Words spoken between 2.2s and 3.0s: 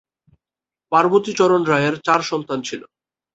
সন্তান ছিল।